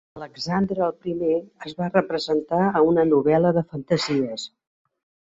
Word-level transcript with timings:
Alexandre 0.17 0.83
el 0.85 0.93
Primer 1.01 1.35
es 1.69 1.75
va 1.81 1.89
representar 1.91 2.63
a 2.79 2.81
una 2.93 3.05
novel·la 3.11 3.53
de 3.59 3.65
fantasies. 3.75 4.49